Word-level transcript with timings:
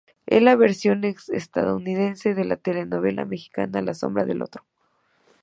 Es 0.25 0.41
la 0.41 0.55
versión 0.55 1.03
estadounidense 1.03 2.33
de 2.33 2.43
la 2.43 2.55
telenovela 2.57 3.23
mexicana 3.25 3.83
"La 3.83 3.93
sombra 3.93 4.25
del 4.25 4.41
otro". 4.41 4.63